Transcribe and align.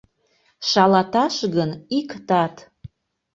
Шалаташ 0.69 1.35
гын, 1.55 1.71
ик 1.99 2.09
тат. 2.27 2.55